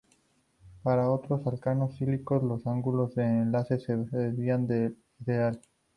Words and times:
Para 0.81 1.11
otros 1.11 1.45
alcanos 1.45 1.95
cíclicos, 1.95 2.41
los 2.41 2.65
ángulos 2.65 3.13
de 3.13 3.21
enlace 3.23 3.77
se 3.79 3.97
desvían 3.97 4.65
del 4.65 4.97
ideal. 5.23 5.61